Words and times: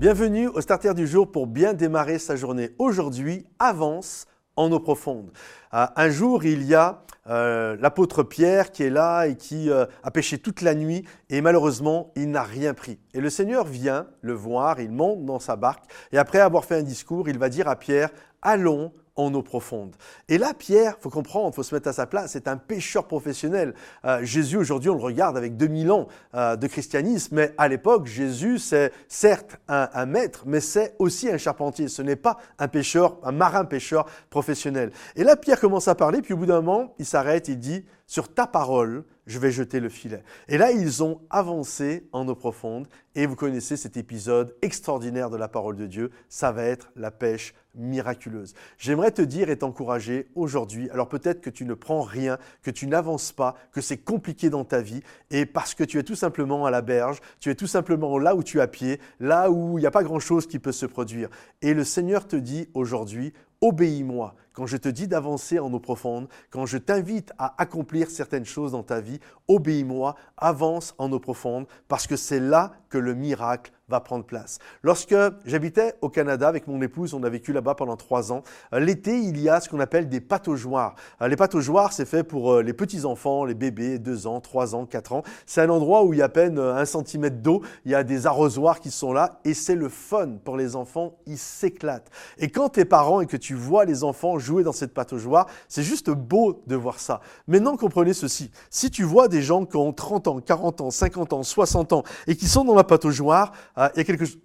Bienvenue 0.00 0.48
au 0.48 0.62
Starter 0.62 0.94
du 0.94 1.06
jour 1.06 1.30
pour 1.30 1.46
bien 1.46 1.74
démarrer 1.74 2.18
sa 2.18 2.34
journée. 2.34 2.70
Aujourd'hui, 2.78 3.44
avance 3.58 4.24
en 4.56 4.72
eau 4.72 4.80
profonde. 4.80 5.30
Euh, 5.74 5.84
un 5.94 6.08
jour, 6.08 6.42
il 6.42 6.62
y 6.62 6.74
a 6.74 7.02
euh, 7.26 7.76
l'apôtre 7.78 8.22
Pierre 8.22 8.72
qui 8.72 8.82
est 8.82 8.88
là 8.88 9.26
et 9.26 9.36
qui 9.36 9.68
euh, 9.68 9.84
a 10.02 10.10
pêché 10.10 10.38
toute 10.38 10.62
la 10.62 10.74
nuit 10.74 11.04
et 11.28 11.42
malheureusement, 11.42 12.12
il 12.16 12.30
n'a 12.30 12.42
rien 12.42 12.72
pris. 12.72 12.98
Et 13.12 13.20
le 13.20 13.28
Seigneur 13.28 13.66
vient 13.66 14.06
le 14.22 14.32
voir, 14.32 14.80
il 14.80 14.90
monte 14.90 15.26
dans 15.26 15.38
sa 15.38 15.56
barque 15.56 15.84
et 16.12 16.16
après 16.16 16.40
avoir 16.40 16.64
fait 16.64 16.76
un 16.76 16.82
discours, 16.82 17.28
il 17.28 17.38
va 17.38 17.50
dire 17.50 17.68
à 17.68 17.76
Pierre, 17.76 18.08
allons 18.40 18.94
en 19.20 19.34
eau 19.34 19.42
profonde. 19.42 19.94
Et 20.28 20.38
là, 20.38 20.54
Pierre, 20.54 20.96
faut 21.00 21.10
comprendre, 21.10 21.54
faut 21.54 21.62
se 21.62 21.74
mettre 21.74 21.88
à 21.88 21.92
sa 21.92 22.06
place, 22.06 22.32
c'est 22.32 22.48
un 22.48 22.56
pêcheur 22.56 23.06
professionnel. 23.06 23.74
Euh, 24.04 24.24
Jésus, 24.24 24.56
aujourd'hui, 24.56 24.90
on 24.90 24.96
le 24.96 25.02
regarde 25.02 25.36
avec 25.36 25.56
2000 25.56 25.90
ans 25.92 26.08
euh, 26.34 26.56
de 26.56 26.66
christianisme, 26.66 27.36
mais 27.36 27.54
à 27.58 27.68
l'époque, 27.68 28.06
Jésus, 28.06 28.58
c'est 28.58 28.92
certes 29.08 29.58
un, 29.68 30.06
maître, 30.06 30.44
mais 30.46 30.60
c'est 30.60 30.94
aussi 30.98 31.28
un 31.30 31.38
charpentier. 31.38 31.88
Ce 31.88 32.02
n'est 32.02 32.16
pas 32.16 32.38
un 32.58 32.68
pêcheur, 32.68 33.18
un 33.22 33.32
marin-pêcheur 33.32 34.06
professionnel. 34.30 34.90
Et 35.16 35.24
là, 35.24 35.36
Pierre 35.36 35.60
commence 35.60 35.88
à 35.88 35.94
parler, 35.94 36.22
puis 36.22 36.34
au 36.34 36.36
bout 36.36 36.46
d'un 36.46 36.60
moment, 36.60 36.94
il 36.98 37.06
s'arrête, 37.06 37.48
il 37.48 37.58
dit, 37.58 37.84
sur 38.10 38.34
ta 38.34 38.48
parole, 38.48 39.04
je 39.28 39.38
vais 39.38 39.52
jeter 39.52 39.78
le 39.78 39.88
filet. 39.88 40.24
Et 40.48 40.58
là, 40.58 40.72
ils 40.72 41.04
ont 41.04 41.20
avancé 41.30 42.08
en 42.10 42.26
eau 42.26 42.34
profonde, 42.34 42.88
et 43.14 43.24
vous 43.24 43.36
connaissez 43.36 43.76
cet 43.76 43.96
épisode 43.96 44.56
extraordinaire 44.62 45.30
de 45.30 45.36
la 45.36 45.46
parole 45.46 45.76
de 45.76 45.86
Dieu, 45.86 46.10
ça 46.28 46.50
va 46.50 46.64
être 46.64 46.90
la 46.96 47.12
pêche 47.12 47.54
miraculeuse. 47.76 48.54
J'aimerais 48.78 49.12
te 49.12 49.22
dire 49.22 49.48
et 49.48 49.58
t'encourager 49.58 50.26
aujourd'hui, 50.34 50.90
alors 50.90 51.08
peut-être 51.08 51.40
que 51.40 51.50
tu 51.50 51.64
ne 51.64 51.74
prends 51.74 52.02
rien, 52.02 52.36
que 52.64 52.72
tu 52.72 52.88
n'avances 52.88 53.30
pas, 53.30 53.54
que 53.70 53.80
c'est 53.80 53.98
compliqué 53.98 54.50
dans 54.50 54.64
ta 54.64 54.80
vie, 54.80 55.04
et 55.30 55.46
parce 55.46 55.74
que 55.76 55.84
tu 55.84 56.00
es 56.00 56.02
tout 56.02 56.16
simplement 56.16 56.66
à 56.66 56.72
la 56.72 56.82
berge, 56.82 57.20
tu 57.38 57.48
es 57.48 57.54
tout 57.54 57.68
simplement 57.68 58.18
là 58.18 58.34
où 58.34 58.42
tu 58.42 58.60
as 58.60 58.66
pied, 58.66 58.98
là 59.20 59.52
où 59.52 59.78
il 59.78 59.82
n'y 59.82 59.86
a 59.86 59.92
pas 59.92 60.02
grand-chose 60.02 60.48
qui 60.48 60.58
peut 60.58 60.72
se 60.72 60.86
produire. 60.86 61.28
Et 61.62 61.74
le 61.74 61.84
Seigneur 61.84 62.26
te 62.26 62.34
dit 62.34 62.68
aujourd'hui, 62.74 63.32
obéis-moi. 63.60 64.34
Quand 64.52 64.66
je 64.66 64.76
te 64.76 64.88
dis 64.88 65.08
d'avancer 65.08 65.58
en 65.58 65.72
eau 65.72 65.78
profonde, 65.78 66.28
quand 66.50 66.66
je 66.66 66.78
t'invite 66.78 67.32
à 67.38 67.54
accomplir 67.58 68.10
certaines 68.10 68.44
choses 68.44 68.72
dans 68.72 68.82
ta 68.82 69.00
vie, 69.00 69.20
obéis-moi, 69.48 70.16
avance 70.36 70.94
en 70.98 71.10
eau 71.12 71.20
profonde, 71.20 71.66
parce 71.88 72.06
que 72.06 72.16
c'est 72.16 72.40
là 72.40 72.72
que 72.88 72.98
le 72.98 73.14
miracle 73.14 73.72
va 73.88 74.00
prendre 74.00 74.24
place. 74.24 74.58
Lorsque 74.82 75.14
j'habitais 75.44 75.94
au 76.00 76.08
Canada 76.08 76.48
avec 76.48 76.66
mon 76.66 76.80
épouse, 76.80 77.12
on 77.12 77.22
a 77.24 77.28
vécu 77.28 77.52
là-bas 77.52 77.74
pendant 77.74 77.96
trois 77.96 78.32
ans, 78.32 78.42
euh, 78.72 78.80
l'été, 78.80 79.18
il 79.18 79.40
y 79.40 79.48
a 79.48 79.60
ce 79.60 79.68
qu'on 79.68 79.80
appelle 79.80 80.08
des 80.08 80.20
pataugeoires. 80.20 80.94
Euh, 81.20 81.28
les 81.28 81.36
pataugeoires, 81.36 81.92
c'est 81.92 82.04
fait 82.04 82.22
pour 82.22 82.52
euh, 82.52 82.62
les 82.62 82.72
petits-enfants, 82.72 83.44
les 83.44 83.54
bébés, 83.54 83.98
deux 83.98 84.26
ans, 84.26 84.40
trois 84.40 84.74
ans, 84.74 84.86
quatre 84.86 85.12
ans. 85.12 85.22
C'est 85.46 85.60
un 85.60 85.70
endroit 85.70 86.04
où 86.04 86.14
il 86.14 86.20
y 86.20 86.22
a 86.22 86.26
à 86.26 86.28
peine 86.28 86.58
un 86.58 86.84
centimètre 86.84 87.38
d'eau, 87.38 87.62
il 87.84 87.90
y 87.90 87.94
a 87.96 88.04
des 88.04 88.26
arrosoirs 88.26 88.78
qui 88.78 88.92
sont 88.92 89.12
là, 89.12 89.40
et 89.44 89.54
c'est 89.54 89.74
le 89.74 89.88
fun 89.88 90.36
pour 90.44 90.56
les 90.56 90.76
enfants, 90.76 91.16
ils 91.26 91.38
s'éclatent. 91.38 92.10
Et 92.38 92.48
quand 92.48 92.70
tu 92.70 92.80
es 92.80 92.84
parent 92.84 93.20
et 93.20 93.26
que 93.26 93.36
tu 93.36 93.54
vois 93.54 93.84
les 93.84 94.04
enfants 94.04 94.38
jouer 94.40 94.64
dans 94.64 94.72
cette 94.72 94.92
pataugeoire, 94.92 95.46
c'est 95.68 95.82
juste 95.82 96.10
beau 96.10 96.62
de 96.66 96.74
voir 96.74 96.98
ça. 96.98 97.20
Maintenant, 97.46 97.76
comprenez 97.76 98.14
ceci, 98.14 98.50
si 98.70 98.90
tu 98.90 99.04
vois 99.04 99.28
des 99.28 99.42
gens 99.42 99.64
qui 99.64 99.76
ont 99.76 99.92
30 99.92 100.28
ans, 100.28 100.40
40 100.40 100.80
ans, 100.80 100.90
50 100.90 101.32
ans, 101.32 101.42
60 101.42 101.92
ans, 101.92 102.02
et 102.26 102.34
qui 102.36 102.48
sont 102.48 102.64
dans 102.64 102.74
la 102.74 102.84
pataugeoire, 102.84 103.52
il 103.76 103.98
y 103.98 104.00
a 104.00 104.04
quelque 104.04 104.24
chose 104.24 104.38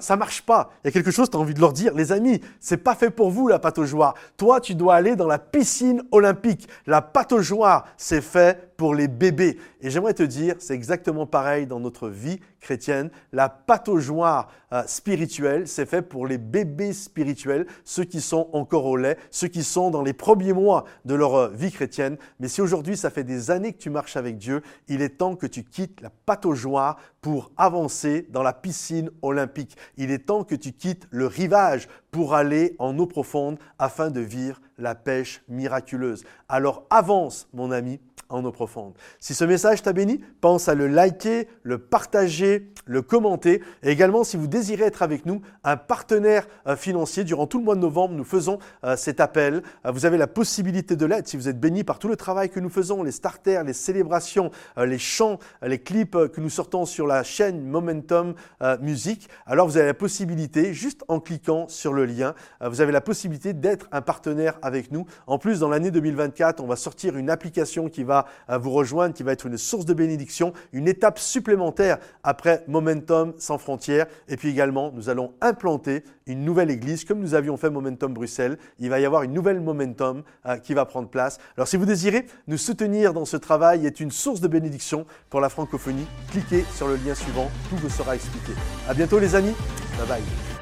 ça, 0.00 0.16
marche 0.16 0.42
pas. 0.42 0.70
Il 0.82 0.88
y 0.88 0.90
a 0.90 0.90
quelque 0.90 1.12
chose, 1.12 1.30
tu 1.30 1.36
as 1.36 1.40
envie 1.40 1.54
de 1.54 1.60
leur 1.60 1.72
dire, 1.72 1.94
les 1.94 2.10
amis, 2.10 2.40
c'est 2.58 2.78
pas 2.78 2.96
fait 2.96 3.10
pour 3.10 3.30
vous 3.30 3.46
la 3.46 3.60
pataugeoire. 3.60 4.14
Toi, 4.36 4.60
tu 4.60 4.74
dois 4.74 4.96
aller 4.96 5.14
dans 5.14 5.28
la 5.28 5.38
piscine 5.38 6.02
olympique. 6.10 6.68
La 6.86 7.00
pataugeoire, 7.00 7.86
c'est 7.96 8.20
fait 8.20 8.74
pour 8.76 8.94
les 8.94 9.08
bébés. 9.08 9.58
Et 9.80 9.90
j'aimerais 9.90 10.14
te 10.14 10.22
dire, 10.22 10.56
c'est 10.58 10.74
exactement 10.74 11.26
pareil 11.26 11.66
dans 11.66 11.80
notre 11.80 12.08
vie 12.08 12.40
chrétienne. 12.60 13.10
La 13.32 13.48
pataugeoire 13.48 14.48
euh, 14.72 14.82
spirituelle, 14.86 15.66
c'est 15.68 15.86
fait 15.86 16.02
pour 16.02 16.26
les 16.26 16.38
bébés 16.38 16.92
spirituels, 16.92 17.66
ceux 17.84 18.04
qui 18.04 18.20
sont 18.20 18.48
encore 18.52 18.86
au 18.86 18.96
lait, 18.96 19.16
ceux 19.30 19.48
qui 19.48 19.62
sont 19.62 19.90
dans 19.90 20.02
les 20.02 20.12
premiers 20.12 20.52
mois 20.52 20.84
de 21.04 21.14
leur 21.14 21.34
euh, 21.34 21.48
vie 21.48 21.72
chrétienne. 21.72 22.16
Mais 22.40 22.48
si 22.48 22.60
aujourd'hui, 22.60 22.96
ça 22.96 23.10
fait 23.10 23.24
des 23.24 23.50
années 23.50 23.72
que 23.72 23.78
tu 23.78 23.90
marches 23.90 24.16
avec 24.16 24.38
Dieu, 24.38 24.62
il 24.88 25.02
est 25.02 25.18
temps 25.18 25.36
que 25.36 25.46
tu 25.46 25.64
quittes 25.64 26.00
la 26.00 26.10
pataugeoire 26.26 26.98
pour 27.28 27.50
avancer 27.58 28.26
dans 28.30 28.42
la 28.42 28.54
piscine 28.54 29.10
olympique. 29.20 29.76
Il 29.98 30.10
est 30.10 30.24
temps 30.28 30.44
que 30.44 30.54
tu 30.54 30.72
quittes 30.72 31.06
le 31.10 31.26
rivage 31.26 31.86
pour 32.10 32.34
aller 32.34 32.74
en 32.78 32.98
eau 32.98 33.06
profonde 33.06 33.58
afin 33.78 34.08
de 34.08 34.22
vivre 34.22 34.62
la 34.78 34.94
pêche 34.94 35.42
miraculeuse. 35.46 36.24
Alors 36.48 36.86
avance, 36.88 37.46
mon 37.52 37.70
ami, 37.70 38.00
en 38.28 38.44
eau 38.44 38.52
profonde. 38.52 38.94
Si 39.20 39.34
ce 39.34 39.44
message 39.44 39.82
t'a 39.82 39.92
béni, 39.92 40.20
pense 40.40 40.68
à 40.68 40.74
le 40.74 40.86
liker, 40.86 41.48
le 41.62 41.78
partager, 41.78 42.70
le 42.84 43.02
commenter. 43.02 43.62
Et 43.82 43.90
également, 43.90 44.24
si 44.24 44.36
vous 44.36 44.46
désirez 44.46 44.84
être 44.84 45.02
avec 45.02 45.26
nous, 45.26 45.40
un 45.64 45.76
partenaire 45.76 46.46
euh, 46.66 46.76
financier, 46.76 47.24
durant 47.24 47.46
tout 47.46 47.58
le 47.58 47.64
mois 47.64 47.74
de 47.74 47.80
novembre, 47.80 48.14
nous 48.14 48.24
faisons 48.24 48.58
euh, 48.84 48.96
cet 48.96 49.20
appel. 49.20 49.62
Euh, 49.86 49.90
vous 49.90 50.04
avez 50.04 50.18
la 50.18 50.26
possibilité 50.26 50.96
de 50.96 51.06
l'aide 51.06 51.26
si 51.26 51.36
vous 51.36 51.48
êtes 51.48 51.58
béni 51.58 51.84
par 51.84 51.98
tout 51.98 52.08
le 52.08 52.16
travail 52.16 52.50
que 52.50 52.60
nous 52.60 52.68
faisons, 52.68 53.02
les 53.02 53.12
starters, 53.12 53.64
les 53.64 53.72
célébrations, 53.72 54.50
les 54.76 54.98
chants, 54.98 55.38
les 55.62 55.78
clips 55.78 56.16
que 56.28 56.40
nous 56.40 56.50
sortons 56.50 56.84
sur 56.84 57.06
la 57.06 57.22
chaîne 57.22 57.62
Momentum 57.62 58.34
Music. 58.80 59.28
Alors 59.46 59.66
vous 59.66 59.76
avez 59.76 59.86
la 59.86 59.94
possibilité, 59.94 60.74
juste 60.74 61.04
en 61.08 61.20
cliquant 61.20 61.68
sur 61.68 61.92
le 61.92 62.04
lien, 62.04 62.34
vous 62.60 62.80
avez 62.80 62.92
la 62.92 63.00
possibilité 63.00 63.52
d'être 63.52 63.88
un 63.92 64.00
partenaire 64.00 64.58
avec 64.62 64.92
nous. 64.92 65.06
En 65.26 65.38
plus, 65.38 65.60
dans 65.60 65.68
l'année 65.68 65.90
2024, 65.90 66.60
on 66.62 66.66
va 66.66 66.76
sortir 66.76 67.16
une 67.16 67.30
application 67.30 67.88
qui 67.88 68.04
va 68.04 68.17
vous 68.48 68.70
rejoindre, 68.70 69.14
qui 69.14 69.22
va 69.22 69.32
être 69.32 69.46
une 69.46 69.58
source 69.58 69.84
de 69.84 69.94
bénédiction, 69.94 70.52
une 70.72 70.88
étape 70.88 71.18
supplémentaire 71.18 71.98
après 72.22 72.64
Momentum 72.68 73.34
sans 73.38 73.58
frontières. 73.58 74.06
Et 74.28 74.36
puis 74.36 74.48
également, 74.48 74.92
nous 74.94 75.08
allons 75.08 75.32
implanter 75.40 76.04
une 76.26 76.44
nouvelle 76.44 76.70
église, 76.70 77.04
comme 77.04 77.20
nous 77.20 77.34
avions 77.34 77.56
fait 77.56 77.70
Momentum 77.70 78.12
Bruxelles. 78.12 78.58
Il 78.78 78.90
va 78.90 79.00
y 79.00 79.04
avoir 79.04 79.22
une 79.22 79.32
nouvelle 79.32 79.60
Momentum 79.60 80.22
euh, 80.46 80.56
qui 80.58 80.74
va 80.74 80.84
prendre 80.84 81.08
place. 81.08 81.38
Alors 81.56 81.68
si 81.68 81.76
vous 81.76 81.86
désirez 81.86 82.26
nous 82.46 82.58
soutenir 82.58 83.12
dans 83.12 83.24
ce 83.24 83.36
travail 83.36 83.86
est 83.86 84.00
une 84.00 84.10
source 84.10 84.40
de 84.40 84.48
bénédiction 84.48 85.06
pour 85.30 85.40
la 85.40 85.48
francophonie, 85.48 86.06
cliquez 86.30 86.64
sur 86.74 86.88
le 86.88 86.96
lien 86.96 87.14
suivant, 87.14 87.50
tout 87.70 87.76
vous 87.76 87.90
sera 87.90 88.14
expliqué. 88.14 88.52
À 88.88 88.94
bientôt 88.94 89.18
les 89.18 89.34
amis, 89.34 89.54
bye 89.98 90.06
bye. 90.06 90.57